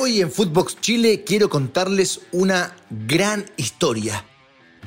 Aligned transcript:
Hoy 0.00 0.20
en 0.20 0.30
Footbox 0.30 0.76
Chile 0.80 1.24
quiero 1.26 1.48
contarles 1.48 2.20
una 2.30 2.72
gran 2.88 3.44
historia. 3.56 4.24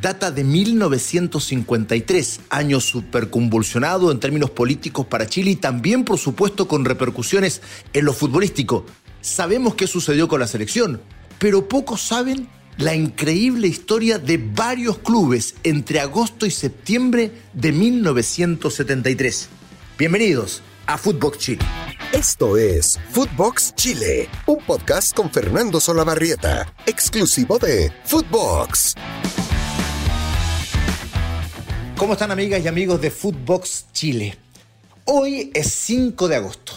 Data 0.02 0.32
de 0.32 0.46
1953, 0.46 2.40
año 2.50 2.80
superconvulsionado 2.80 4.10
en 4.10 4.22
términos 4.22 4.52
políticos 4.52 5.06
para 5.08 5.28
Chile 5.28 5.52
y 5.52 5.56
también 5.58 6.06
por 6.06 6.18
supuesto 6.18 6.70
con 6.70 6.86
repercusiones 6.86 7.62
en 7.92 8.06
lo 8.06 8.14
futbolístico. 8.14 8.86
Sabemos 9.20 9.76
qué 9.76 9.86
sucedió 9.86 10.30
con 10.30 10.40
la 10.40 10.48
selección, 10.48 11.02
pero 11.40 11.68
pocos 11.68 12.02
saben 12.02 12.48
la 12.78 12.96
increíble 12.96 13.68
historia 13.68 14.18
de 14.18 14.38
varios 14.38 15.00
clubes 15.00 15.56
entre 15.64 16.00
agosto 16.00 16.46
y 16.46 16.52
septiembre 16.52 17.34
de 17.52 17.74
1973. 17.74 19.50
Bienvenidos 19.98 20.62
a 20.88 20.98
Footbox 20.98 21.38
Chile. 21.38 21.66
Esto 22.14 22.58
es 22.58 23.00
Footbox 23.12 23.74
Chile, 23.76 24.28
un 24.46 24.58
podcast 24.58 25.16
con 25.16 25.32
Fernando 25.32 25.80
Solabarrieta, 25.80 26.74
exclusivo 26.86 27.58
de 27.58 27.90
Footbox. 28.04 28.96
¿Cómo 31.96 32.12
están 32.12 32.32
amigas 32.32 32.66
y 32.66 32.68
amigos 32.68 33.00
de 33.00 33.12
Footbox 33.12 33.86
Chile? 33.94 34.38
Hoy 35.06 35.52
es 35.54 35.72
5 35.72 36.28
de 36.28 36.36
agosto 36.36 36.74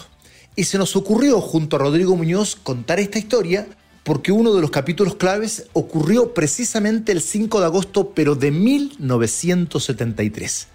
y 0.55 0.63
se 0.63 0.77
nos 0.77 0.95
ocurrió 0.95 1.41
junto 1.41 1.75
a 1.75 1.79
Rodrigo 1.79 2.15
Muñoz 2.15 2.55
contar 2.55 3.01
esta 3.01 3.19
historia 3.19 3.67
porque 4.05 4.31
uno 4.31 4.53
de 4.53 4.61
los 4.61 4.71
capítulos 4.71 5.15
claves 5.15 5.65
ocurrió 5.73 6.33
precisamente 6.33 7.11
el 7.11 7.21
5 7.21 7.59
de 7.59 7.65
agosto 7.65 8.11
pero 8.11 8.35
de 8.35 8.51
1973. 8.51 10.67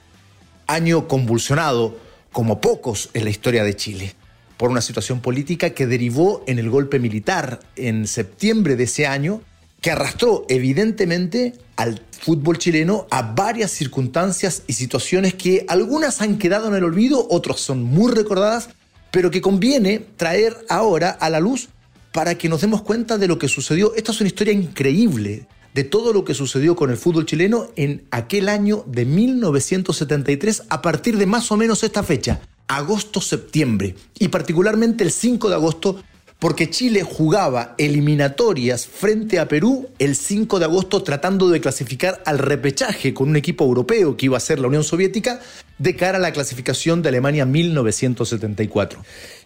Año 0.67 1.09
convulsionado 1.09 1.97
como 2.31 2.61
pocos 2.61 3.09
en 3.15 3.25
la 3.25 3.31
historia 3.31 3.65
de 3.65 3.75
Chile 3.75 4.20
por 4.61 4.71
una 4.71 4.83
situación 4.83 5.21
política 5.21 5.71
que 5.71 5.87
derivó 5.87 6.45
en 6.47 6.59
el 6.59 6.69
golpe 6.69 6.99
militar 6.99 7.61
en 7.77 8.07
septiembre 8.07 8.77
de 8.77 8.85
ese 8.85 9.07
año, 9.07 9.41
que 9.81 9.91
arrastró 9.91 10.45
evidentemente 10.51 11.55
al 11.77 12.03
fútbol 12.11 12.59
chileno 12.59 13.07
a 13.11 13.23
varias 13.23 13.71
circunstancias 13.71 14.65
y 14.67 14.75
situaciones 14.75 15.33
que 15.33 15.65
algunas 15.67 16.21
han 16.21 16.37
quedado 16.37 16.69
en 16.69 16.75
el 16.75 16.85
olvido, 16.85 17.27
otras 17.31 17.59
son 17.61 17.83
muy 17.83 18.13
recordadas, 18.13 18.69
pero 19.11 19.31
que 19.31 19.41
conviene 19.41 20.05
traer 20.19 20.55
ahora 20.69 21.09
a 21.09 21.31
la 21.31 21.41
luz 21.41 21.71
para 22.13 22.35
que 22.37 22.51
nos 22.51 22.61
demos 22.61 22.83
cuenta 22.83 23.17
de 23.17 23.29
lo 23.29 23.39
que 23.39 23.49
sucedió. 23.49 23.95
Esta 23.95 24.13
es 24.13 24.21
una 24.21 24.29
historia 24.29 24.53
increíble 24.53 25.47
de 25.73 25.85
todo 25.85 26.13
lo 26.13 26.23
que 26.27 26.35
sucedió 26.35 26.77
con 26.77 26.91
el 26.91 26.99
fútbol 26.99 27.25
chileno 27.25 27.69
en 27.77 28.05
aquel 28.11 28.51
año 28.51 28.85
de 28.87 29.07
1973 29.07 30.65
a 30.69 30.83
partir 30.83 31.17
de 31.17 31.25
más 31.25 31.51
o 31.51 31.57
menos 31.57 31.83
esta 31.83 32.03
fecha, 32.03 32.43
agosto-septiembre, 32.71 33.97
y 34.19 34.29
particularmente 34.29 35.05
el 35.05 35.11
5 35.11 35.49
de 35.49 35.55
agosto, 35.57 36.03
porque 36.39 36.71
Chile 36.71 37.03
jugaba 37.03 37.75
eliminatorias 37.77 38.87
frente 38.87 39.39
a 39.39 39.49
Perú 39.49 39.89
el 39.99 40.17
5 40.17 40.59
de 40.59 40.65
agosto 40.65 41.03
tratando 41.03 41.51
de 41.51 41.61
clasificar 41.61 42.23
al 42.25 42.39
repechaje 42.39 43.13
con 43.13 43.29
un 43.29 43.37
equipo 43.37 43.65
europeo 43.65 44.17
que 44.17 44.27
iba 44.27 44.39
a 44.39 44.41
ser 44.41 44.59
la 44.59 44.69
Unión 44.69 44.85
Soviética 44.85 45.41
de 45.77 45.97
cara 45.97 46.17
a 46.17 46.21
la 46.21 46.33
clasificación 46.33 47.03
de 47.03 47.11
Alemania 47.11 47.45
1974. 47.45 49.03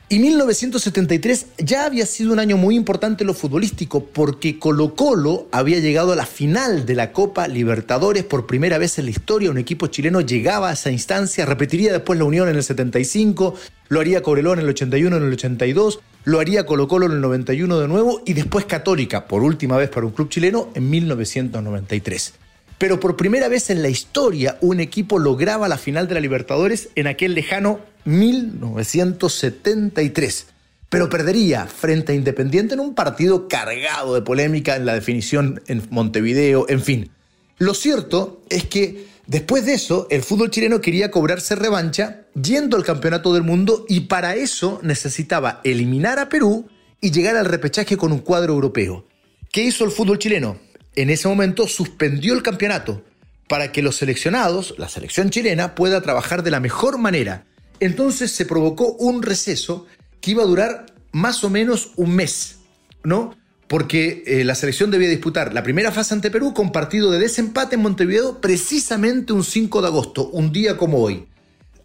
Y 0.06 0.18
1973 0.18 1.46
ya 1.58 1.86
había 1.86 2.04
sido 2.04 2.34
un 2.34 2.38
año 2.38 2.58
muy 2.58 2.76
importante 2.76 3.22
en 3.22 3.26
lo 3.26 3.32
futbolístico 3.32 4.04
porque 4.04 4.58
Colo 4.58 4.94
Colo 4.94 5.48
había 5.50 5.78
llegado 5.78 6.12
a 6.12 6.16
la 6.16 6.26
final 6.26 6.84
de 6.84 6.94
la 6.94 7.10
Copa 7.10 7.48
Libertadores 7.48 8.22
por 8.22 8.46
primera 8.46 8.76
vez 8.76 8.98
en 8.98 9.06
la 9.06 9.12
historia. 9.12 9.50
Un 9.50 9.56
equipo 9.56 9.86
chileno 9.86 10.20
llegaba 10.20 10.68
a 10.68 10.74
esa 10.74 10.90
instancia, 10.90 11.46
repetiría 11.46 11.90
después 11.90 12.18
la 12.18 12.26
Unión 12.26 12.50
en 12.50 12.56
el 12.56 12.62
75, 12.62 13.54
lo 13.88 14.00
haría 14.00 14.22
Corelón 14.22 14.58
en 14.58 14.66
el 14.66 14.70
81, 14.70 15.16
en 15.16 15.22
el 15.22 15.32
82, 15.32 16.00
lo 16.24 16.38
haría 16.38 16.66
Colo 16.66 16.86
Colo 16.86 17.06
en 17.06 17.12
el 17.12 17.20
91 17.22 17.80
de 17.80 17.88
nuevo 17.88 18.20
y 18.26 18.34
después 18.34 18.66
Católica, 18.66 19.26
por 19.26 19.42
última 19.42 19.78
vez 19.78 19.88
para 19.88 20.04
un 20.04 20.12
club 20.12 20.28
chileno, 20.28 20.68
en 20.74 20.90
1993 20.90 22.34
pero 22.76 23.00
por 23.00 23.16
primera 23.16 23.48
vez 23.48 23.70
en 23.70 23.82
la 23.82 23.88
historia 23.88 24.58
un 24.60 24.80
equipo 24.80 25.18
lograba 25.18 25.68
la 25.68 25.78
final 25.78 26.08
de 26.08 26.14
la 26.14 26.20
Libertadores 26.20 26.88
en 26.96 27.06
aquel 27.06 27.34
lejano 27.34 27.80
1973. 28.04 30.46
Pero 30.88 31.10
perdería 31.10 31.66
frente 31.66 32.12
a 32.12 32.14
Independiente 32.14 32.74
en 32.74 32.80
un 32.80 32.94
partido 32.94 33.48
cargado 33.48 34.14
de 34.14 34.22
polémica 34.22 34.76
en 34.76 34.86
la 34.86 34.94
definición 34.94 35.60
en 35.66 35.82
Montevideo, 35.90 36.66
en 36.68 36.82
fin. 36.82 37.10
Lo 37.58 37.74
cierto 37.74 38.40
es 38.48 38.64
que 38.64 39.06
después 39.26 39.66
de 39.66 39.74
eso 39.74 40.06
el 40.10 40.22
fútbol 40.22 40.50
chileno 40.50 40.80
quería 40.80 41.10
cobrarse 41.10 41.56
revancha 41.56 42.22
yendo 42.40 42.76
al 42.76 42.84
Campeonato 42.84 43.32
del 43.32 43.42
Mundo 43.42 43.84
y 43.88 44.00
para 44.00 44.36
eso 44.36 44.80
necesitaba 44.82 45.60
eliminar 45.64 46.18
a 46.18 46.28
Perú 46.28 46.68
y 47.00 47.10
llegar 47.10 47.36
al 47.36 47.46
repechaje 47.46 47.96
con 47.96 48.12
un 48.12 48.20
cuadro 48.20 48.52
europeo. 48.52 49.06
¿Qué 49.50 49.62
hizo 49.62 49.84
el 49.84 49.90
fútbol 49.90 50.18
chileno? 50.18 50.58
En 50.96 51.10
ese 51.10 51.28
momento 51.28 51.66
suspendió 51.66 52.34
el 52.34 52.42
campeonato 52.42 53.02
para 53.48 53.72
que 53.72 53.82
los 53.82 53.96
seleccionados, 53.96 54.74
la 54.78 54.88
selección 54.88 55.30
chilena, 55.30 55.74
pueda 55.74 56.02
trabajar 56.02 56.42
de 56.42 56.50
la 56.50 56.60
mejor 56.60 56.98
manera 56.98 57.46
entonces 57.84 58.32
se 58.32 58.46
provocó 58.46 58.92
un 58.92 59.22
receso 59.22 59.86
que 60.20 60.32
iba 60.32 60.42
a 60.42 60.46
durar 60.46 60.86
más 61.12 61.44
o 61.44 61.50
menos 61.50 61.92
un 61.96 62.14
mes, 62.14 62.56
¿no? 63.02 63.36
Porque 63.68 64.22
eh, 64.26 64.44
la 64.44 64.54
selección 64.54 64.90
debía 64.90 65.08
disputar 65.08 65.54
la 65.54 65.62
primera 65.62 65.92
fase 65.92 66.14
ante 66.14 66.30
Perú 66.30 66.52
con 66.54 66.72
partido 66.72 67.10
de 67.10 67.18
desempate 67.18 67.76
en 67.76 67.82
Montevideo 67.82 68.40
precisamente 68.40 69.32
un 69.32 69.44
5 69.44 69.80
de 69.80 69.88
agosto, 69.88 70.28
un 70.28 70.52
día 70.52 70.76
como 70.76 70.98
hoy. 70.98 71.26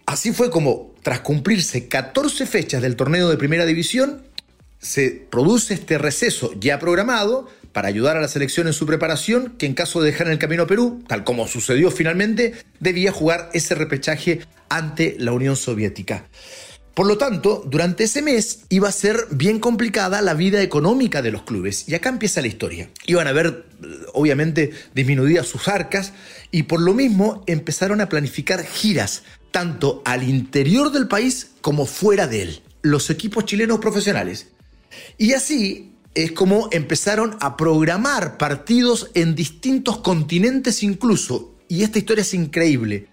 Así 0.05 0.33
fue 0.33 0.49
como, 0.49 0.93
tras 1.03 1.19
cumplirse 1.21 1.87
14 1.87 2.45
fechas 2.45 2.81
del 2.81 2.95
torneo 2.95 3.29
de 3.29 3.37
primera 3.37 3.65
división, 3.65 4.23
se 4.79 5.11
produce 5.11 5.73
este 5.73 5.97
receso 5.97 6.53
ya 6.59 6.79
programado 6.79 7.47
para 7.71 7.87
ayudar 7.87 8.17
a 8.17 8.21
la 8.21 8.27
selección 8.27 8.67
en 8.67 8.73
su 8.73 8.85
preparación, 8.85 9.55
que 9.57 9.65
en 9.65 9.73
caso 9.73 10.01
de 10.01 10.11
dejar 10.11 10.27
el 10.29 10.39
camino 10.39 10.63
a 10.63 10.67
Perú, 10.67 11.03
tal 11.07 11.23
como 11.23 11.47
sucedió 11.47 11.91
finalmente, 11.91 12.53
debía 12.79 13.11
jugar 13.11 13.49
ese 13.53 13.75
repechaje 13.75 14.41
ante 14.69 15.15
la 15.19 15.31
Unión 15.31 15.55
Soviética. 15.55 16.25
Por 16.99 17.07
lo 17.07 17.17
tanto, 17.17 17.63
durante 17.65 18.03
ese 18.03 18.21
mes 18.21 18.65
iba 18.67 18.89
a 18.89 18.91
ser 18.91 19.27
bien 19.31 19.59
complicada 19.59 20.21
la 20.21 20.33
vida 20.33 20.61
económica 20.61 21.21
de 21.21 21.31
los 21.31 21.43
clubes. 21.43 21.87
Y 21.87 21.95
acá 21.95 22.09
empieza 22.09 22.41
la 22.41 22.47
historia. 22.47 22.89
Iban 23.05 23.27
a 23.27 23.31
ver, 23.31 23.67
obviamente, 24.11 24.71
disminuidas 24.93 25.47
sus 25.47 25.69
arcas 25.69 26.11
y 26.51 26.63
por 26.63 26.81
lo 26.81 26.93
mismo 26.93 27.43
empezaron 27.47 28.01
a 28.01 28.09
planificar 28.09 28.65
giras, 28.65 29.23
tanto 29.51 30.01
al 30.03 30.27
interior 30.27 30.91
del 30.91 31.07
país 31.07 31.51
como 31.61 31.85
fuera 31.85 32.27
de 32.27 32.41
él, 32.41 32.61
los 32.81 33.09
equipos 33.09 33.45
chilenos 33.45 33.79
profesionales. 33.79 34.47
Y 35.17 35.31
así 35.31 35.93
es 36.15 36.31
como 36.31 36.69
empezaron 36.71 37.37
a 37.39 37.55
programar 37.55 38.37
partidos 38.37 39.11
en 39.13 39.35
distintos 39.35 39.99
continentes 39.99 40.83
incluso. 40.83 41.55
Y 41.67 41.83
esta 41.83 41.99
historia 41.99 42.23
es 42.23 42.33
increíble. 42.33 43.07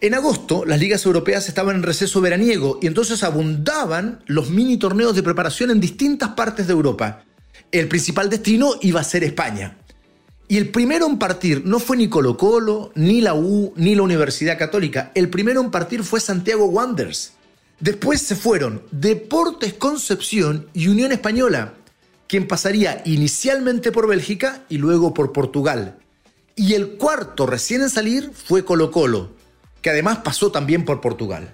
En 0.00 0.14
agosto, 0.14 0.64
las 0.64 0.80
ligas 0.80 1.06
europeas 1.06 1.48
estaban 1.48 1.76
en 1.76 1.84
receso 1.84 2.20
veraniego 2.20 2.80
y 2.82 2.88
entonces 2.88 3.22
abundaban 3.22 4.20
los 4.26 4.50
mini 4.50 4.76
torneos 4.76 5.14
de 5.14 5.22
preparación 5.22 5.70
en 5.70 5.80
distintas 5.80 6.30
partes 6.30 6.66
de 6.66 6.72
Europa. 6.72 7.24
El 7.70 7.86
principal 7.86 8.28
destino 8.28 8.72
iba 8.80 9.00
a 9.00 9.04
ser 9.04 9.22
España. 9.22 9.78
Y 10.48 10.58
el 10.58 10.70
primero 10.70 11.06
en 11.06 11.18
partir 11.18 11.62
no 11.64 11.78
fue 11.78 11.96
ni 11.96 12.08
Colo 12.08 12.36
Colo, 12.36 12.90
ni 12.96 13.20
la 13.20 13.34
U, 13.34 13.72
ni 13.76 13.94
la 13.94 14.02
Universidad 14.02 14.58
Católica. 14.58 15.12
El 15.14 15.30
primero 15.30 15.60
en 15.60 15.70
partir 15.70 16.02
fue 16.02 16.18
Santiago 16.18 16.66
Wanderers. 16.66 17.34
Después 17.78 18.20
se 18.20 18.36
fueron 18.36 18.82
Deportes 18.90 19.72
Concepción 19.74 20.66
y 20.74 20.88
Unión 20.88 21.12
Española, 21.12 21.74
quien 22.32 22.48
pasaría 22.48 23.02
inicialmente 23.04 23.92
por 23.92 24.08
Bélgica 24.08 24.64
y 24.70 24.78
luego 24.78 25.12
por 25.12 25.34
Portugal. 25.34 25.98
Y 26.56 26.72
el 26.72 26.92
cuarto 26.96 27.44
recién 27.44 27.82
en 27.82 27.90
salir 27.90 28.30
fue 28.32 28.64
Colo 28.64 28.90
Colo 28.90 29.32
que 29.82 29.90
además 29.90 30.20
pasó 30.24 30.50
también 30.50 30.86
por 30.86 31.02
Portugal. 31.02 31.52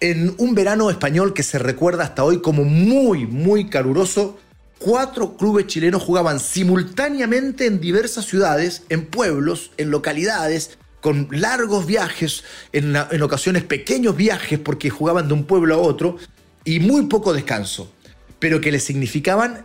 En 0.00 0.34
un 0.38 0.56
verano 0.56 0.90
español 0.90 1.32
que 1.32 1.44
se 1.44 1.60
recuerda 1.60 2.02
hasta 2.02 2.24
hoy 2.24 2.42
como 2.42 2.64
muy, 2.64 3.24
muy 3.24 3.68
caluroso, 3.68 4.36
cuatro 4.80 5.36
clubes 5.36 5.68
chilenos 5.68 6.02
jugaban 6.02 6.40
simultáneamente 6.40 7.66
en 7.66 7.80
diversas 7.80 8.24
ciudades, 8.24 8.82
en 8.88 9.06
pueblos, 9.06 9.70
en 9.76 9.92
localidades, 9.92 10.76
con 11.02 11.28
largos 11.30 11.86
viajes, 11.86 12.42
en, 12.72 12.96
en, 12.96 13.22
ocasiones 13.22 13.62
pequeños 13.62 14.16
viajes 14.16 14.58
porque 14.58 14.90
jugaban 14.90 15.28
de 15.28 15.34
un 15.34 15.44
pueblo 15.44 15.76
a 15.76 15.78
otro 15.78 16.16
y 16.64 16.80
muy 16.80 17.06
poco 17.06 17.32
descanso, 17.32 17.92
pero 18.40 18.60
que 18.60 18.72
les 18.72 18.82
significaban 18.82 19.64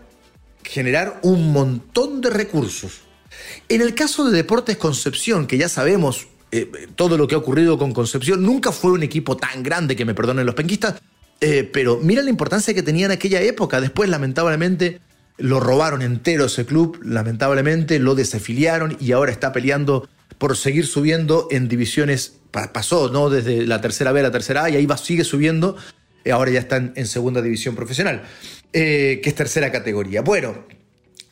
generar 0.64 1.20
un 1.24 1.52
montón 1.52 2.22
de 2.22 2.30
recursos. 2.30 3.02
En 3.68 3.82
el 3.82 3.96
caso 3.96 4.26
de 4.26 4.36
Deportes 4.36 4.78
Concepción, 4.78 5.48
que 5.48 5.58
ya 5.58 5.70
sabemos 5.70 6.28
eh, 6.52 6.88
todo 6.96 7.18
lo 7.18 7.28
que 7.28 7.36
ha 7.36 7.38
ocurrido 7.38 7.78
con 7.78 7.94
Concepción. 7.94 8.42
Nunca 8.42 8.72
fue 8.72 8.92
un 8.92 9.04
equipo 9.04 9.38
tan 9.38 9.62
grande, 9.62 9.96
que 9.96 10.06
me 10.06 10.16
perdonen 10.16 10.46
los 10.46 10.56
penquistas, 10.56 10.96
eh, 11.42 11.70
pero 11.72 12.00
mira 12.02 12.24
la 12.24 12.32
importancia 12.32 12.74
que 12.74 12.82
tenía 12.82 13.06
en 13.06 13.12
aquella 13.12 13.42
época. 13.42 13.80
Después, 13.80 14.10
lamentablemente, 14.10 15.00
lo 15.38 15.60
robaron 15.60 16.02
entero 16.02 16.46
ese 16.46 16.66
club, 16.66 17.00
lamentablemente 17.04 18.00
lo 18.00 18.16
desafiliaron 18.16 18.98
y 19.00 19.12
ahora 19.12 19.32
está 19.32 19.52
peleando 19.54 20.10
por 20.40 20.58
seguir 20.58 20.88
subiendo 20.88 21.48
en 21.52 21.68
divisiones. 21.68 22.36
Pasó, 22.52 23.10
¿no? 23.10 23.30
Desde 23.30 23.68
la 23.68 23.80
tercera 23.80 24.12
B 24.12 24.22
a 24.22 24.24
la 24.24 24.32
tercera 24.32 24.64
A 24.64 24.70
y 24.72 24.76
ahí 24.76 24.88
va, 24.88 24.98
sigue 24.98 25.24
subiendo. 25.24 25.78
Eh, 26.24 26.32
ahora 26.32 26.52
ya 26.52 26.60
están 26.60 26.94
en 26.96 27.08
segunda 27.08 27.42
división 27.42 27.76
profesional. 27.76 28.24
eh, 28.72 29.20
que 29.24 29.30
es 29.30 29.36
tercera 29.36 29.72
categoría. 29.72 30.22
Bueno, 30.22 30.64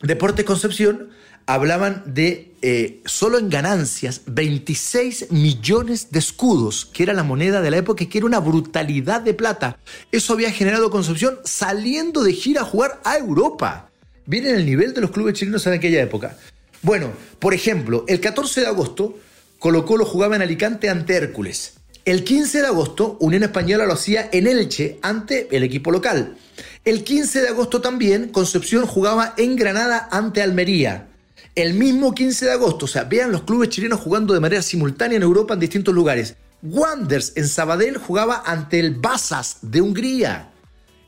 Deportes 0.02 0.44
Concepción 0.44 1.10
hablaban 1.46 2.02
de 2.04 2.52
eh, 2.62 3.00
solo 3.06 3.38
en 3.38 3.48
ganancias 3.48 4.22
26 4.26 5.30
millones 5.30 6.10
de 6.10 6.18
escudos, 6.18 6.84
que 6.84 7.04
era 7.04 7.14
la 7.14 7.22
moneda 7.22 7.62
de 7.62 7.70
la 7.70 7.78
época, 7.78 8.04
que 8.04 8.18
era 8.18 8.26
una 8.26 8.40
brutalidad 8.40 9.22
de 9.22 9.34
plata. 9.34 9.78
Eso 10.12 10.34
había 10.34 10.50
generado 10.50 10.90
Concepción 10.90 11.38
saliendo 11.44 12.22
de 12.22 12.32
gira 12.32 12.62
a 12.62 12.64
jugar 12.64 13.00
a 13.04 13.16
Europa. 13.16 13.90
Viene 14.26 14.50
el 14.50 14.66
nivel 14.66 14.92
de 14.92 15.00
los 15.00 15.10
clubes 15.10 15.34
chilenos 15.34 15.66
en 15.66 15.72
aquella 15.72 16.02
época. 16.02 16.36
Bueno, 16.82 17.12
por 17.38 17.54
ejemplo, 17.54 18.04
el 18.08 18.20
14 18.20 18.60
de 18.60 18.66
agosto 18.66 19.18
Colo 19.58 19.86
Colo 19.86 20.04
jugaba 20.04 20.36
en 20.36 20.42
Alicante 20.42 20.90
ante 20.90 21.16
Hércules. 21.16 21.77
El 22.08 22.24
15 22.24 22.62
de 22.62 22.66
agosto 22.66 23.18
Unión 23.20 23.42
Española 23.42 23.84
lo 23.84 23.92
hacía 23.92 24.30
en 24.32 24.46
Elche 24.46 24.98
ante 25.02 25.54
el 25.54 25.62
equipo 25.62 25.90
local. 25.90 26.38
El 26.82 27.04
15 27.04 27.42
de 27.42 27.48
agosto 27.48 27.82
también 27.82 28.30
Concepción 28.30 28.86
jugaba 28.86 29.34
en 29.36 29.56
Granada 29.56 30.08
ante 30.10 30.40
Almería 30.40 31.06
el 31.54 31.74
mismo 31.74 32.14
15 32.14 32.46
de 32.46 32.52
agosto. 32.52 32.86
O 32.86 32.88
sea, 32.88 33.04
vean 33.04 33.30
los 33.30 33.42
clubes 33.42 33.68
chilenos 33.68 34.00
jugando 34.00 34.32
de 34.32 34.40
manera 34.40 34.62
simultánea 34.62 35.18
en 35.18 35.22
Europa 35.22 35.52
en 35.52 35.60
distintos 35.60 35.94
lugares. 35.94 36.34
Wanders 36.62 37.34
en 37.36 37.46
Sabadell 37.46 37.98
jugaba 37.98 38.42
ante 38.46 38.80
el 38.80 38.94
Basas 38.94 39.58
de 39.60 39.82
Hungría. 39.82 40.48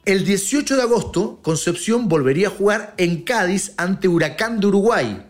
El 0.05 0.27
18 0.27 0.77
de 0.77 0.83
agosto, 0.83 1.39
Concepción 1.41 2.11
volvería 2.11 2.49
a 2.49 2.51
jugar 2.51 2.93
en 2.99 3.23
Cádiz 3.23 3.73
ante 3.79 4.07
Huracán 4.07 4.61
de 4.61 4.67
Uruguay. 4.67 5.30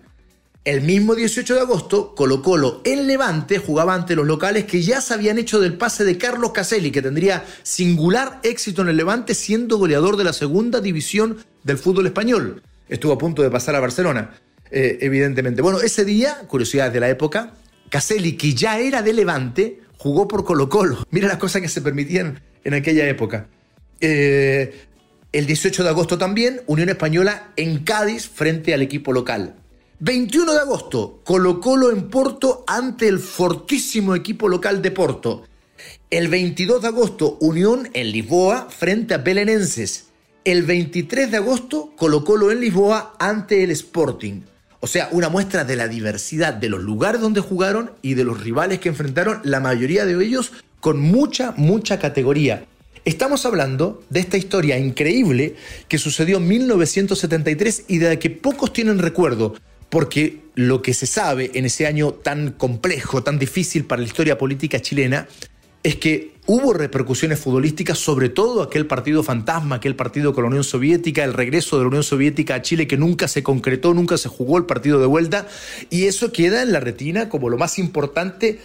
El 0.71 0.83
mismo 0.83 1.17
18 1.17 1.57
de 1.57 1.61
agosto, 1.63 2.15
Colo 2.15 2.43
Colo 2.43 2.81
en 2.85 3.09
Levante 3.09 3.59
jugaba 3.59 3.93
ante 3.93 4.15
los 4.15 4.25
locales 4.25 4.67
que 4.67 4.83
ya 4.83 5.01
se 5.01 5.13
habían 5.13 5.37
hecho 5.37 5.59
del 5.59 5.77
pase 5.77 6.05
de 6.05 6.17
Carlos 6.17 6.53
Caselli, 6.53 6.93
que 6.93 7.03
tendría 7.03 7.45
singular 7.65 8.39
éxito 8.45 8.83
en 8.83 8.89
el 8.91 8.97
Levante 8.97 9.35
siendo 9.35 9.79
goleador 9.79 10.17
de 10.17 10.23
la 10.23 10.33
segunda 10.33 10.81
división 10.81 11.39
del 11.65 11.77
fútbol 11.77 12.07
español. 12.07 12.63
Estuvo 12.89 13.11
a 13.11 13.19
punto 13.19 13.43
de 13.43 13.51
pasar 13.51 13.75
a 13.75 13.81
Barcelona. 13.81 14.39
Eh, 14.71 14.99
evidentemente. 15.01 15.61
Bueno, 15.61 15.81
ese 15.81 16.05
día, 16.05 16.43
curiosidades 16.47 16.93
de 16.93 17.01
la 17.01 17.09
época, 17.09 17.55
Caselli, 17.89 18.37
que 18.37 18.55
ya 18.55 18.79
era 18.79 19.03
de 19.03 19.13
Levante, 19.13 19.81
jugó 19.99 20.29
por 20.29 20.45
Colo 20.45 20.69
Colo. 20.69 21.05
Mira 21.11 21.27
las 21.27 21.39
cosas 21.39 21.63
que 21.63 21.69
se 21.69 21.83
permitían 21.83 22.43
en 22.63 22.75
aquella 22.75 23.09
época. 23.09 23.49
Eh, 24.01 24.87
el 25.33 25.47
18 25.47 25.83
de 25.83 25.89
agosto 25.89 26.17
también, 26.17 26.61
Unión 26.69 26.91
Española 26.91 27.49
en 27.57 27.83
Cádiz 27.83 28.29
frente 28.29 28.73
al 28.73 28.83
equipo 28.83 29.13
local. 29.13 29.57
21 30.03 30.55
de 30.55 30.61
agosto, 30.61 31.21
Colo 31.25 31.91
en 31.91 32.09
Porto 32.09 32.65
ante 32.67 33.07
el 33.07 33.19
fortísimo 33.19 34.15
equipo 34.15 34.49
local 34.49 34.81
de 34.81 34.91
Porto. 34.91 35.45
El 36.09 36.29
22 36.29 36.81
de 36.81 36.89
agosto, 36.89 37.37
Unión 37.43 37.91
en 37.93 38.11
Lisboa 38.11 38.69
frente 38.71 39.13
a 39.13 39.19
Belenenses. 39.19 40.07
El 40.43 40.63
23 40.63 41.31
de 41.31 41.37
agosto, 41.37 41.93
Colo 41.99 42.51
en 42.51 42.61
Lisboa 42.61 43.15
ante 43.19 43.63
el 43.63 43.73
Sporting. 43.73 44.41
O 44.81 44.87
sea, 44.87 45.11
una 45.13 45.29
muestra 45.29 45.65
de 45.65 45.77
la 45.77 45.87
diversidad 45.87 46.55
de 46.55 46.71
los 46.71 46.81
lugares 46.81 47.21
donde 47.21 47.43
jugaron 47.43 47.93
y 48.01 48.15
de 48.15 48.25
los 48.25 48.41
rivales 48.41 48.81
que 48.81 48.89
enfrentaron, 48.89 49.43
la 49.45 49.61
mayoría 49.61 50.07
de 50.07 50.15
ellos 50.25 50.53
con 50.81 50.99
mucha, 50.99 51.53
mucha 51.59 51.99
categoría. 51.99 52.65
Estamos 53.05 53.45
hablando 53.45 54.03
de 54.09 54.21
esta 54.21 54.39
historia 54.39 54.79
increíble 54.79 55.57
que 55.89 55.99
sucedió 55.99 56.39
en 56.39 56.49
1973 56.49 57.85
y 57.87 57.99
de 57.99 58.09
la 58.09 58.19
que 58.19 58.31
pocos 58.31 58.73
tienen 58.73 58.99
recuerdo, 58.99 59.57
porque 59.91 60.41
lo 60.55 60.83
que 60.83 60.95
se 60.95 61.07
sabe 61.07 61.51
en 61.55 61.67
ese 61.67 61.87
año 61.87 62.13
tan 62.13 62.53
complejo, 62.53 63.23
tan 63.23 63.39
difícil 63.39 63.85
para 63.85 64.01
la 64.01 64.09
historia 64.09 64.39
política 64.39 64.81
chilena, 64.81 65.29
es 65.83 65.97
que 65.97 66.35
hubo 66.47 66.73
repercusiones 66.73 67.39
futbolísticas, 67.39 67.99
sobre 67.99 68.29
todo 68.29 68.63
aquel 68.63 68.87
partido 68.87 69.23
fantasma, 69.23 69.77
aquel 69.77 69.97
partido 69.97 70.35
con 70.35 70.45
la 70.45 70.49
Unión 70.49 70.65
Soviética, 70.65 71.25
el 71.25 71.33
regreso 71.33 71.77
de 71.77 71.85
la 71.85 71.89
Unión 71.89 72.03
Soviética 72.03 72.57
a 72.57 72.63
Chile 72.63 72.87
que 72.87 72.97
nunca 72.97 73.29
se 73.29 73.43
concretó, 73.43 73.95
nunca 73.95 74.19
se 74.19 74.29
jugó 74.29 74.59
el 74.59 74.67
partido 74.67 75.01
de 75.01 75.07
vuelta, 75.07 75.47
y 75.89 76.05
eso 76.05 76.33
queda 76.33 76.63
en 76.63 76.73
la 76.73 76.81
retina 76.81 77.29
como 77.29 77.49
lo 77.49 77.57
más 77.57 77.79
importante 77.79 78.59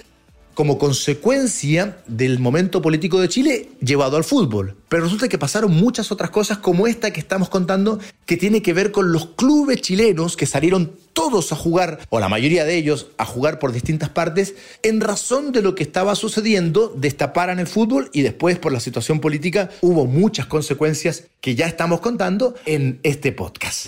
como 0.56 0.80
consecuencia 0.80 1.98
del 2.08 2.40
momento 2.40 2.82
político 2.82 3.20
de 3.20 3.30
Chile 3.30 3.70
llevado 3.82 4.18
al 4.18 4.24
fútbol. 4.24 4.78
Pero 4.90 5.04
resulta 5.04 5.28
que 5.28 5.38
pasaron 5.38 5.76
muchas 5.76 6.12
otras 6.12 6.32
cosas 6.32 6.58
como 6.58 6.88
esta 6.88 7.12
que 7.12 7.20
estamos 7.20 7.50
contando, 7.50 8.00
que 8.26 8.38
tiene 8.38 8.62
que 8.62 8.74
ver 8.74 8.92
con 8.92 9.12
los 9.12 9.28
clubes 9.28 9.82
chilenos 9.82 10.38
que 10.38 10.46
salieron 10.46 10.94
todos 11.14 11.52
a 11.52 11.56
jugar, 11.56 12.00
o 12.10 12.20
la 12.20 12.30
mayoría 12.30 12.66
de 12.66 12.76
ellos, 12.76 13.08
a 13.18 13.26
jugar 13.26 13.60
por 13.60 13.72
distintas 13.72 14.10
partes, 14.10 14.56
en 14.82 15.02
razón 15.02 15.52
de 15.52 15.62
lo 15.62 15.76
que 15.76 15.84
estaba 15.84 16.16
sucediendo, 16.16 16.94
destaparan 16.96 17.60
el 17.60 17.68
fútbol 17.68 18.10
y 18.14 18.22
después 18.22 18.58
por 18.58 18.72
la 18.72 18.80
situación 18.80 19.20
política 19.20 19.70
hubo 19.82 20.06
muchas 20.06 20.46
consecuencias 20.46 21.26
que 21.42 21.56
ya 21.56 21.68
estamos 21.68 22.00
contando 22.00 22.56
en 22.66 23.00
este 23.04 23.32
podcast. 23.32 23.88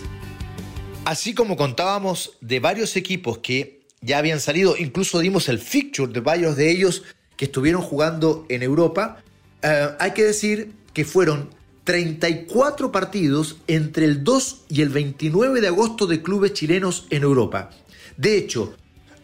Así 1.05 1.33
como 1.33 1.55
contábamos 1.55 2.33
de 2.41 2.59
varios 2.59 2.97
equipos 2.97 3.37
que 3.37 3.76
ya 4.01 4.17
habían 4.17 4.39
salido, 4.39 4.75
incluso 4.77 5.19
dimos 5.19 5.49
el 5.49 5.59
fixture 5.59 6.11
de 6.11 6.19
varios 6.19 6.55
de 6.55 6.71
ellos 6.71 7.03
que 7.35 7.45
estuvieron 7.45 7.81
jugando 7.81 8.45
en 8.49 8.63
Europa. 8.63 9.23
Eh, 9.61 9.89
hay 9.99 10.11
que 10.11 10.23
decir 10.23 10.73
que 10.94 11.05
fueron 11.05 11.49
34 11.83 12.91
partidos 12.91 13.57
entre 13.67 14.05
el 14.05 14.23
2 14.23 14.65
y 14.69 14.81
el 14.81 14.89
29 14.89 15.61
de 15.61 15.67
agosto 15.67 16.05
de 16.05 16.21
clubes 16.21 16.53
chilenos 16.53 17.07
en 17.09 17.23
Europa. 17.23 17.69
De 18.17 18.38
hecho, 18.38 18.75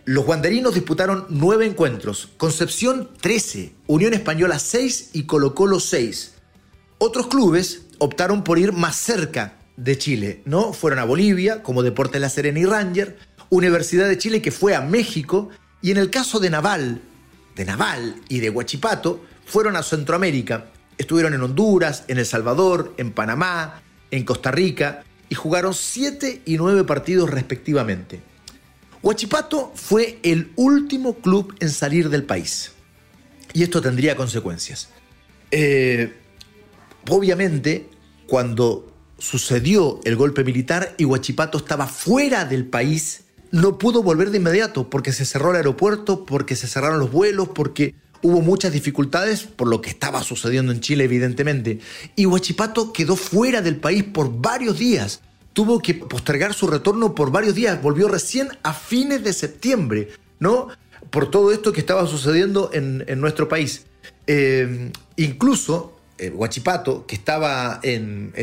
los 0.06 0.26
guanderinos 0.26 0.74
disputaron 0.74 1.26
9 1.30 1.66
encuentros, 1.66 2.30
Concepción 2.38 3.10
13, 3.22 3.74
Unión 3.88 4.14
Española 4.14 4.60
6 4.60 5.12
y 5.14 5.24
Colo 5.24 5.56
Colo 5.56 5.80
6. 5.80 6.34
Otros 7.00 7.28
clubes 7.28 7.86
optaron 8.00 8.44
por 8.44 8.60
ir 8.60 8.72
más 8.72 8.96
cerca 8.96 9.58
de 9.78 9.98
Chile, 9.98 10.42
¿no? 10.46 10.74
Fueron 10.74 11.00
a 11.00 11.06
Bolivia, 11.06 11.64
como 11.64 11.84
Deportes 11.84 12.22
La 12.22 12.30
Serena 12.30 12.60
y 12.60 12.66
Ranger, 12.66 13.18
Universidad 13.50 14.08
de 14.08 14.18
Chile 14.18 14.42
que 14.42 14.52
fue 14.52 14.76
a 14.76 14.82
México 14.82 15.50
y 15.82 15.92
en 15.92 15.98
el 15.98 16.10
caso 16.10 16.40
de 16.40 16.50
Naval, 16.50 17.02
de 17.56 17.66
Naval 17.66 18.16
y 18.30 18.40
de 18.40 18.50
Huachipato, 18.50 19.24
fueron 19.46 19.76
a 19.76 19.84
Centroamérica. 19.84 20.68
Estuvieron 20.98 21.34
en 21.34 21.42
Honduras, 21.42 22.06
en 22.08 22.18
El 22.18 22.26
Salvador, 22.26 22.94
en 22.98 23.12
Panamá, 23.12 23.82
en 24.12 24.24
Costa 24.24 24.52
Rica 24.52 25.04
y 25.30 25.36
jugaron 25.36 25.74
7 25.74 26.44
y 26.46 26.58
9 26.58 26.84
partidos 26.84 27.30
respectivamente. 27.30 28.22
Huachipato 29.02 29.72
fue 29.76 30.20
el 30.24 30.52
último 30.56 31.16
club 31.16 31.56
en 31.60 31.70
salir 31.70 32.10
del 32.10 32.24
país. 32.24 32.72
Y 33.52 33.64
esto 33.64 33.82
tendría 33.82 34.16
consecuencias. 34.16 34.90
Eh, 35.52 36.14
obviamente, 37.10 37.90
cuando 38.28 38.94
sucedió 39.18 40.00
el 40.04 40.16
golpe 40.16 40.44
militar 40.44 40.96
y 40.98 41.06
Huachipato 41.06 41.58
estaba 41.58 41.88
fuera 41.88 42.46
del 42.46 42.66
país, 42.66 43.23
no 43.54 43.78
pudo 43.78 44.02
volver 44.02 44.32
de 44.32 44.38
inmediato 44.38 44.90
porque 44.90 45.14
se 45.14 45.26
cerró 45.26 45.52
el 45.52 45.58
aeropuerto, 45.58 46.26
porque 46.26 46.56
se 46.56 46.68
cerraron 46.68 47.00
los 47.00 47.12
vuelos, 47.12 47.50
porque 47.50 47.94
hubo 48.24 48.42
muchas 48.42 48.74
dificultades 48.74 49.44
por 49.44 49.68
lo 49.68 49.80
que 49.80 49.92
estaba 49.92 50.24
sucediendo 50.24 50.72
en 50.72 50.80
Chile, 50.80 51.04
evidentemente. 51.04 51.80
Y 52.16 52.26
Huachipato 52.26 52.92
quedó 52.92 53.16
fuera 53.16 53.62
del 53.62 53.76
país 53.76 54.06
por 54.06 54.42
varios 54.42 54.80
días. 54.80 55.22
Tuvo 55.54 55.84
que 55.84 55.94
postergar 55.94 56.56
su 56.56 56.66
retorno 56.66 57.14
por 57.14 57.30
varios 57.30 57.54
días. 57.54 57.80
Volvió 57.80 58.08
recién 58.08 58.50
a 58.64 58.74
fines 58.74 59.24
de 59.24 59.34
septiembre, 59.34 60.10
¿no? 60.40 60.70
Por 61.12 61.30
todo 61.30 61.52
esto 61.52 61.72
que 61.74 61.80
estaba 61.80 62.08
sucediendo 62.08 62.72
en, 62.74 63.06
nuestro 63.22 63.48
país. 63.48 63.86
Eh, 64.26 64.92
incluso 65.16 66.00
Huachipato, 66.32 67.06
que 67.06 67.16
estaba 67.16 67.80
en, 67.84 68.34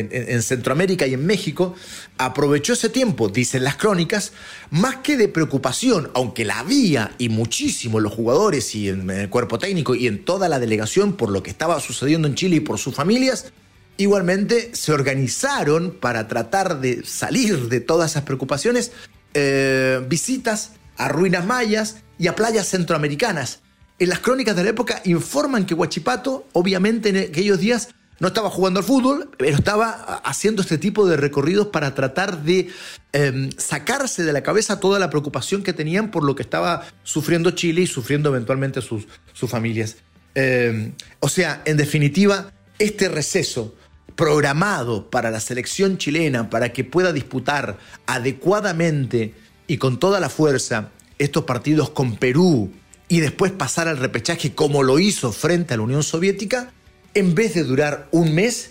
Centroamérica 0.42 1.06
y 1.06 1.14
en 1.14 1.24
México, 1.26 1.74
aprovechó 2.18 2.72
ese 2.72 2.88
tiempo, 2.88 3.28
dicen 3.28 3.64
las 3.64 3.76
crónicas, 3.76 4.32
más 4.70 4.96
que 4.96 5.16
de 5.16 5.28
preocupación, 5.28 6.10
aunque 6.14 6.44
la 6.44 6.58
había 6.58 7.12
y 7.18 7.28
muchísimo 7.28 8.00
los 8.00 8.12
jugadores 8.12 8.74
y 8.74 8.88
en 8.88 9.08
el 9.10 9.30
cuerpo 9.30 9.58
técnico 9.58 9.94
y 9.94 10.06
en 10.06 10.24
toda 10.24 10.48
la 10.48 10.58
delegación 10.58 11.14
por 11.14 11.30
lo 11.30 11.42
que 11.42 11.50
estaba 11.50 11.80
sucediendo 11.80 12.28
en 12.28 12.34
Chile 12.34 12.56
y 12.56 12.60
por 12.60 12.78
sus 12.78 12.94
familias, 12.94 13.52
igualmente 13.96 14.70
se 14.74 14.92
organizaron 14.92 15.96
para 16.00 16.28
tratar 16.28 16.80
de 16.80 17.04
salir 17.04 17.68
de 17.68 17.80
todas 17.80 18.12
esas 18.12 18.24
preocupaciones 18.24 18.92
eh, 19.34 20.04
visitas 20.08 20.72
a 20.96 21.08
ruinas 21.08 21.46
mayas 21.46 21.96
y 22.18 22.26
a 22.26 22.34
playas 22.34 22.68
centroamericanas 22.68 23.60
en 24.00 24.08
las 24.08 24.18
crónicas 24.18 24.56
de 24.56 24.64
la 24.64 24.70
época 24.70 25.02
informan 25.04 25.66
que 25.66 25.74
Huachipato, 25.74 26.48
obviamente 26.52 27.10
en 27.10 27.18
aquellos 27.18 27.60
días, 27.60 27.90
no 28.18 28.28
estaba 28.28 28.50
jugando 28.50 28.80
al 28.80 28.84
fútbol, 28.84 29.30
pero 29.38 29.56
estaba 29.56 29.90
haciendo 30.24 30.62
este 30.62 30.78
tipo 30.78 31.06
de 31.06 31.16
recorridos 31.16 31.68
para 31.68 31.94
tratar 31.94 32.42
de 32.42 32.68
em, 33.12 33.50
sacarse 33.56 34.24
de 34.24 34.32
la 34.32 34.42
cabeza 34.42 34.80
toda 34.80 34.98
la 34.98 35.10
preocupación 35.10 35.62
que 35.62 35.72
tenían 35.72 36.10
por 36.10 36.24
lo 36.24 36.34
que 36.34 36.42
estaba 36.42 36.86
sufriendo 37.02 37.50
Chile 37.52 37.82
y 37.82 37.86
sufriendo 37.86 38.30
eventualmente 38.30 38.80
sus, 38.80 39.06
sus 39.32 39.50
familias. 39.50 39.96
Em, 40.34 40.92
o 41.20 41.28
sea, 41.28 41.62
en 41.64 41.76
definitiva, 41.76 42.52
este 42.78 43.08
receso 43.08 43.74
programado 44.16 45.10
para 45.10 45.30
la 45.30 45.40
selección 45.40 45.98
chilena 45.98 46.50
para 46.50 46.72
que 46.72 46.84
pueda 46.84 47.12
disputar 47.12 47.78
adecuadamente 48.06 49.34
y 49.66 49.78
con 49.78 49.98
toda 49.98 50.20
la 50.20 50.28
fuerza 50.28 50.90
estos 51.18 51.44
partidos 51.44 51.90
con 51.90 52.16
Perú, 52.16 52.70
y 53.10 53.18
después 53.18 53.50
pasar 53.50 53.88
al 53.88 53.98
repechaje 53.98 54.54
como 54.54 54.84
lo 54.84 55.00
hizo 55.00 55.32
frente 55.32 55.74
a 55.74 55.76
la 55.76 55.82
Unión 55.82 56.04
Soviética, 56.04 56.72
en 57.12 57.34
vez 57.34 57.54
de 57.54 57.64
durar 57.64 58.08
un 58.12 58.34
mes, 58.34 58.70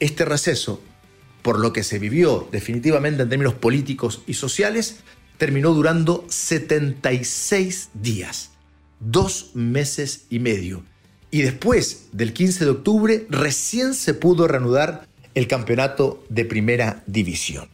este 0.00 0.24
receso 0.26 0.82
por 1.40 1.60
lo 1.60 1.72
que 1.72 1.84
se 1.84 2.00
vivió 2.00 2.48
definitivamente 2.50 3.22
en 3.22 3.28
términos 3.28 3.54
políticos 3.54 4.22
y 4.26 4.34
sociales, 4.34 4.96
terminó 5.38 5.72
durando 5.72 6.26
76 6.28 7.90
días, 7.94 8.50
dos 8.98 9.52
meses 9.54 10.24
y 10.30 10.40
medio. 10.40 10.82
Y 11.30 11.42
después 11.42 12.08
del 12.10 12.32
15 12.32 12.64
de 12.64 12.70
octubre 12.72 13.26
recién 13.30 13.94
se 13.94 14.14
pudo 14.14 14.48
reanudar 14.48 15.06
el 15.36 15.46
campeonato 15.46 16.24
de 16.28 16.44
primera 16.44 17.04
división. 17.06 17.68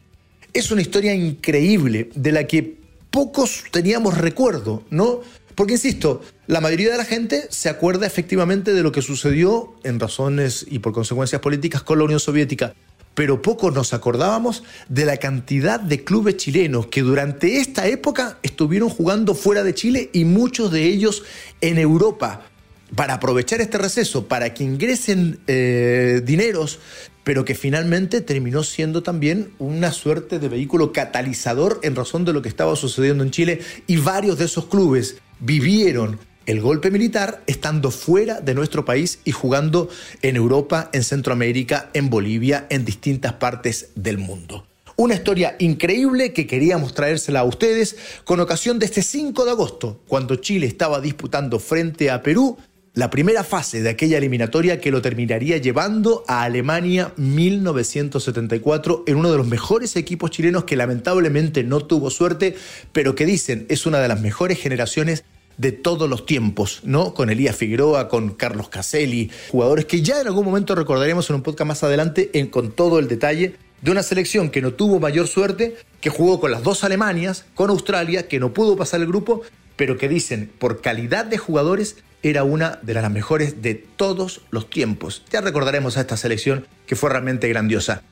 Es 0.52 0.71
una 0.71 0.83
historia 0.83 1.14
increíble 1.14 2.11
de 2.14 2.33
la 2.33 2.47
que 2.47 2.82
pocos 3.12 3.62
teníamos 3.71 4.19
recuerdo, 4.19 4.83
¿no? 4.90 5.21
Porque, 5.54 5.75
insisto, 5.75 6.23
la 6.49 6.61
mayoría 6.61 6.90
de 6.90 6.97
la 6.97 7.04
gente 7.04 7.47
se 7.50 7.69
acuerda 7.69 8.07
efectivamente 8.07 8.73
de 8.73 8.83
lo 8.83 8.90
que 8.90 9.02
sucedió 9.02 9.75
en 9.85 10.00
razones 10.00 10.66
y 10.69 10.81
por 10.81 10.92
consecuencias 10.92 11.40
políticas 11.40 11.83
con 11.83 11.99
la 11.99 12.04
Unión 12.04 12.19
Soviética, 12.19 12.75
pero 13.14 13.42
pocos 13.42 13.73
nos 13.75 13.92
acordábamos 13.92 14.64
de 14.88 15.04
la 15.04 15.19
cantidad 15.19 15.78
de 15.78 16.02
clubes 16.02 16.38
chilenos 16.38 16.87
que 16.87 17.02
durante 17.02 17.59
esta 17.59 17.87
época 17.87 18.38
estuvieron 18.42 18.88
jugando 18.88 19.35
fuera 19.35 19.62
de 19.62 19.75
Chile 19.75 20.11
y 20.14 20.25
muchos 20.25 20.73
de 20.73 20.87
ellos 20.87 21.23
en 21.61 21.78
Europa 21.78 22.47
para 22.95 23.15
aprovechar 23.15 23.61
este 23.61 23.79
receso, 23.79 24.29
para 24.29 24.53
que 24.55 24.65
ingresen 24.65 25.41
eh, 25.47 26.21
dineros, 26.25 26.79
pero 27.25 27.45
que 27.45 27.55
finalmente 27.55 28.21
terminó 28.21 28.63
siendo 28.65 29.03
también 29.03 29.53
una 29.59 29.93
suerte 29.93 30.39
de 30.39 30.49
vehículo 30.49 30.93
catalizador 30.93 31.81
en 31.83 31.97
razón 31.97 32.25
de 32.25 32.33
lo 32.33 32.43
que 32.43 32.49
estaba 32.49 32.77
sucediendo 32.77 33.25
en 33.25 33.31
Chile 33.31 33.61
y 33.87 33.97
varios 33.97 34.39
de 34.39 34.47
esos 34.47 34.67
clubes 34.67 35.17
vivieron 35.41 36.19
el 36.47 36.61
golpe 36.61 36.91
militar 36.91 37.43
estando 37.47 37.91
fuera 37.91 38.41
de 38.41 38.55
nuestro 38.55 38.85
país 38.85 39.21
y 39.25 39.31
jugando 39.31 39.89
en 40.23 40.37
Europa, 40.37 40.91
en 40.93 41.05
Centroamérica, 41.05 41.91
en 41.95 42.11
Bolivia, 42.11 42.67
en 42.69 42.85
distintas 42.85 43.35
partes 43.35 43.91
del 43.95 44.19
mundo. 44.19 44.67
Una 44.97 45.15
historia 45.15 45.57
increíble 45.59 46.33
que 46.33 46.47
queríamos 46.47 46.95
traérsela 46.95 47.41
a 47.41 47.45
ustedes 47.45 47.97
con 48.25 48.41
ocasión 48.41 48.79
de 48.79 48.87
este 48.87 49.03
5 49.03 49.45
de 49.45 49.51
agosto, 49.53 50.01
cuando 50.07 50.37
Chile 50.37 50.67
estaba 50.67 51.01
disputando 51.01 51.59
frente 51.59 52.11
a 52.11 52.23
Perú 52.23 52.59
la 52.95 53.09
primera 53.09 53.43
fase 53.43 53.81
de 53.81 53.89
aquella 53.89 54.19
eliminatoria 54.19 54.79
que 54.79 54.91
lo 54.91 55.01
terminaría 55.01 55.57
llevando 55.57 56.25
a 56.29 56.43
Alemania 56.43 57.15
1974 57.17 59.05
en 59.07 59.17
uno 59.17 59.31
de 59.31 59.39
los 59.39 59.47
mejores 59.47 59.97
equipos 59.97 60.31
chilenos 60.31 60.65
que 60.65 60.77
lamentablemente 60.77 61.65
no 61.65 61.81
tuvo 61.81 62.11
suerte, 62.11 62.55
pero 62.93 63.15
que 63.15 63.25
dicen 63.25 63.65
es 63.71 63.87
una 63.87 64.01
de 64.01 64.09
las 64.09 64.21
mejores 64.21 64.61
generaciones 64.61 65.25
de 65.57 65.73
todos 65.73 66.09
los 66.09 66.27
tiempos, 66.27 66.81
¿no? 66.85 67.15
Con 67.15 67.31
Elías 67.31 67.57
Figueroa, 67.57 68.09
con 68.09 68.35
Carlos 68.35 68.69
Caselli, 68.69 69.31
jugadores 69.51 69.87
que 69.87 70.03
ya 70.03 70.21
en 70.21 70.27
algún 70.27 70.45
momento 70.45 70.75
recordaremos 70.75 71.31
en 71.31 71.37
un 71.37 71.43
podcast 71.43 71.69
más 71.69 71.83
adelante 71.83 72.31
en, 72.35 72.49
con 72.49 72.73
todo 72.73 72.99
el 72.99 73.09
detalle 73.09 73.57
de 73.81 73.91
una 73.91 74.03
selección 74.03 74.51
que 74.51 74.61
no 74.61 74.75
tuvo 74.75 75.01
mayor 75.01 75.29
suerte, 75.29 75.77
que 76.01 76.11
jugó 76.11 76.41
con 76.41 76.51
las 76.51 76.63
dos 76.63 76.85
Alemanias, 76.85 77.47
con 77.55 77.71
Australia, 77.71 78.29
que 78.29 78.39
no 78.39 78.53
pudo 78.53 78.77
pasar 78.77 79.01
el 79.01 79.07
grupo, 79.07 79.43
pero 79.77 79.97
que 79.97 80.09
dicen 80.09 80.53
por 80.59 80.83
calidad 80.83 81.25
de 81.25 81.39
jugadores 81.39 81.97
era 82.23 82.45
una 82.45 82.79
de 82.83 82.95
las 82.95 83.11
mejores 83.11 83.62
de 83.62 83.75
todos 83.75 84.43
los 84.50 84.71
tiempos. 84.71 85.25
Ya 85.31 85.41
recordaremos 85.41 85.97
a 85.97 86.02
esta 86.02 86.17
selección 86.17 86.67
que 86.87 86.97
fue 86.97 87.11
realmente 87.11 87.49
grandiosa. 87.49 88.02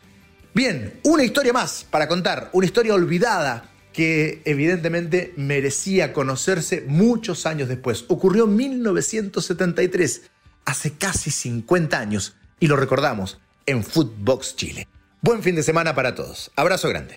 Bien, 0.53 0.99
una 1.05 1.25
historia 1.25 1.53
más 1.53 1.87
para 1.89 2.09
contar, 2.09 2.51
una 2.53 2.67
historia 2.67 2.95
olvidada 2.95 3.71
que 3.93 4.43
evidentemente 4.45 5.33
merecía 5.37 6.13
conocerse 6.13 6.85
muchos 6.87 7.47
años 7.47 7.69
después. 7.69 8.05
Ocurrió 8.09 8.45
en 8.45 8.57
1973, 8.57 10.23
hace 10.65 10.93
casi 10.93 11.31
50 11.31 11.99
años, 11.99 12.37
y 12.59 12.67
lo 12.67 12.77
recordamos 12.77 13.41
en 13.67 13.85
Footbox 13.85 14.57
Chile. 14.57 14.89
Buen 15.23 15.43
fin 15.43 15.55
de 15.55 15.63
semana 15.63 15.95
para 15.95 16.15
todos. 16.15 16.51
Abrazo 16.57 16.89
grande. 16.89 17.17